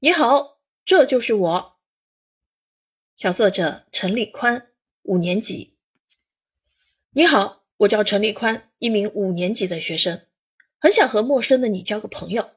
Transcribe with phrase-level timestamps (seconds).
[0.00, 1.76] 你好，这就是我。
[3.16, 4.68] 小作者陈立宽，
[5.02, 5.74] 五年级。
[7.14, 10.22] 你好，我叫陈立宽，一名五年级的学生，
[10.78, 12.50] 很想和陌生的你交个朋友，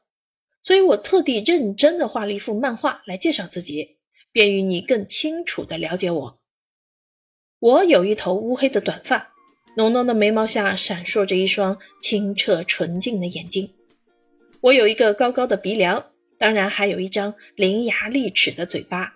[0.61, 3.97] 所以我特地认真的画了一幅漫画来介绍自己，
[4.31, 6.39] 便于你更清楚的了解我。
[7.57, 9.33] 我有一头乌黑的短发，
[9.77, 13.73] 浓浓的眉毛下闪烁着一双清澈纯净的眼睛。
[14.61, 16.10] 我有一个高高的鼻梁。
[16.41, 19.13] 当然，还有一张伶牙俐齿的嘴巴。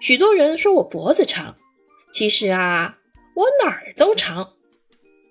[0.00, 1.56] 许多人说我脖子长，
[2.12, 2.98] 其实啊，
[3.36, 4.54] 我哪儿都长。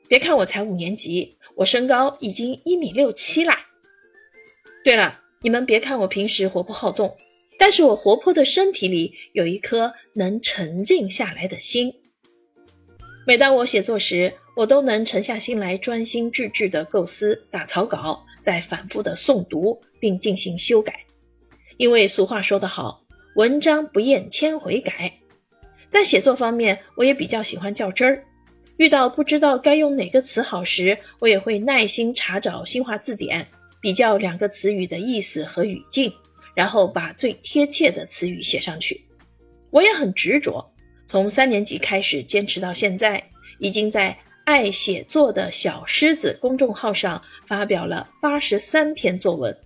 [0.07, 3.59] 别看我才五年级，我身高已经一米六七啦。
[4.81, 7.17] 对了，你们别看我平时活泼好动，
[7.57, 11.93] 但是我活泼的身体里有一颗能沉静下来的心。
[13.27, 21.05] 每当我写作时，我都能沉下心来，专心致志地构思、打草稿，再反复地诵读并进行修改。
[21.79, 25.13] 因为俗话说得好，文章不厌千回改。
[25.89, 28.21] 在写作方面，我也比较喜欢较真儿。
[28.75, 33.47] 遇到不知道该用哪个词好时，我也会耐心查找新华字典，
[33.79, 36.11] 比较两个词语的意思和语境，
[36.53, 39.01] 然后把最贴切的词语写上去。
[39.69, 40.69] 我也很执着，
[41.07, 43.23] 从三年级开始坚持到现在，
[43.57, 49.57] 已经在爱写作的小狮子公众号上发表了八十三篇作文。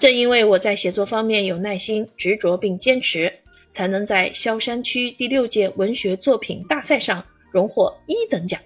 [0.00, 3.30] 正因为我在写作方面有耐心、执着并坚持，
[3.70, 8.58] 才能在萧山区第六届文学作品大赛上荣获一等奖。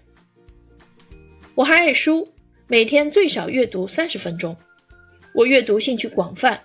[1.56, 2.28] 我还爱书，
[2.68, 4.56] 每天最少阅读三十分钟。
[5.34, 6.60] 我阅读兴趣广泛，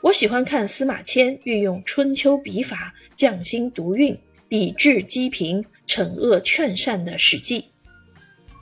[0.00, 7.60] 我喜欢看司马迁运用春秋笔法匠心独运、笔致机平、惩恶劝善的《史记》，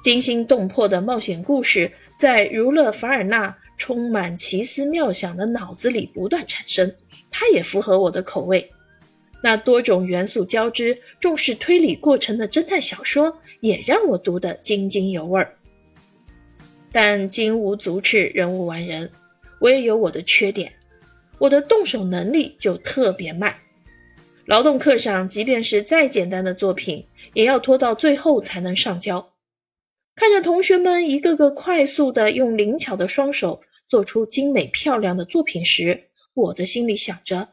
[0.03, 1.91] 惊心动魄的冒险故事
[2.21, 3.57] 在儒勒·凡尔纳。
[3.77, 6.95] 充满奇思妙想的脑子里不断产生，
[7.31, 8.71] 它也符合我的口味。
[9.43, 15.55] 那多种元素交织、重视推理过程的侦探小说，也让我读得津津有味儿。
[16.91, 19.11] 但金无足赤，人无完人，
[19.61, 20.73] 我也有我的缺点。
[21.39, 23.55] 我的动手能力就特别慢，
[24.47, 29.31] 劳动课上，即便是再简单的作品，也要拖到最后才能上交。
[30.17, 37.51] 看着同学们一个个快速的用灵巧的双手做出精美漂亮的作品时，我的心里想着：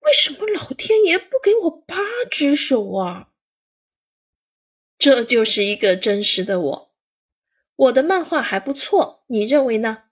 [0.00, 1.96] 为什么老天爷不给我八
[2.30, 3.30] 只手啊？
[4.98, 6.90] 这就是一个真实的我。
[7.74, 10.04] 我的漫画还不错，你认为呢？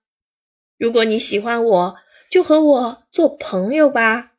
[0.78, 1.96] 如果你喜欢我，
[2.30, 4.29] 就和我做朋友吧。